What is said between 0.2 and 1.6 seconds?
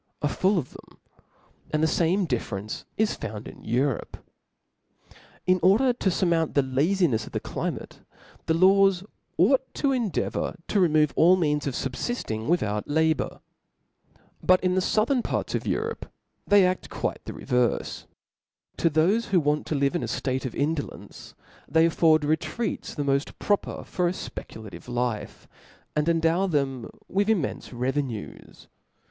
335 Are full of them i